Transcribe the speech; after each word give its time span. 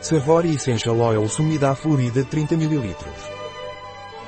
Savory 0.00 0.54
Essential 0.54 0.98
Oil 1.00 1.26
Sumida 1.28 1.74
Florida 1.74 2.22
30 2.22 2.54
ml. 2.54 2.94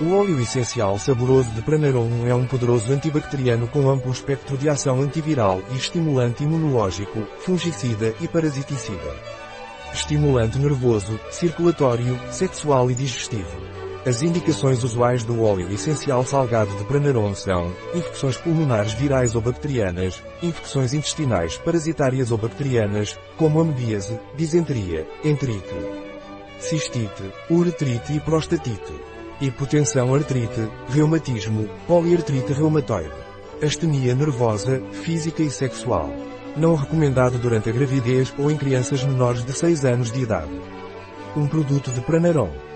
O 0.00 0.12
óleo 0.12 0.40
essencial 0.40 0.98
saboroso 0.98 1.50
de 1.50 1.62
Pranarum 1.62 2.26
é 2.26 2.34
um 2.34 2.46
poderoso 2.46 2.92
antibacteriano 2.92 3.66
com 3.66 3.90
amplo 3.90 4.12
espectro 4.12 4.56
de 4.56 4.68
ação 4.68 5.02
antiviral 5.02 5.60
e 5.72 5.76
estimulante 5.76 6.44
imunológico, 6.44 7.26
fungicida 7.40 8.14
e 8.20 8.28
parasiticida. 8.28 9.16
Estimulante 9.92 10.58
nervoso, 10.58 11.18
circulatório, 11.30 12.18
sexual 12.30 12.90
e 12.90 12.94
digestivo. 12.94 13.85
As 14.06 14.22
indicações 14.22 14.84
usuais 14.84 15.24
do 15.24 15.42
óleo 15.42 15.68
essencial 15.72 16.24
salgado 16.24 16.72
de 16.76 16.84
Pranarum 16.84 17.34
são 17.34 17.72
infecções 17.92 18.36
pulmonares 18.36 18.92
virais 18.92 19.34
ou 19.34 19.40
bacterianas, 19.40 20.22
infecções 20.40 20.94
intestinais 20.94 21.56
parasitárias 21.56 22.30
ou 22.30 22.38
bacterianas, 22.38 23.18
como 23.36 23.60
amebíase, 23.60 24.16
disenteria, 24.36 25.04
enterite, 25.24 25.74
cistite, 26.60 27.32
uretrite 27.50 28.12
e 28.12 28.20
prostatite, 28.20 28.94
hipotensão 29.40 30.14
artrite, 30.14 30.68
reumatismo, 30.88 31.68
poliartrite 31.88 32.52
reumatoide, 32.52 33.10
astenia 33.60 34.14
nervosa, 34.14 34.80
física 35.02 35.42
e 35.42 35.50
sexual. 35.50 36.08
Não 36.56 36.76
recomendado 36.76 37.38
durante 37.38 37.70
a 37.70 37.72
gravidez 37.72 38.32
ou 38.38 38.52
em 38.52 38.56
crianças 38.56 39.02
menores 39.02 39.44
de 39.44 39.52
6 39.52 39.84
anos 39.84 40.12
de 40.12 40.20
idade. 40.20 40.52
Um 41.36 41.48
produto 41.48 41.90
de 41.90 42.00
Pranarum. 42.02 42.75